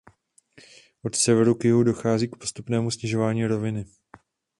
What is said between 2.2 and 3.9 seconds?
k postupnému snižování roviny.